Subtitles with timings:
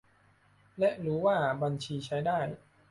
[0.79, 2.39] และรู้ว่าบัญชีใช้ได้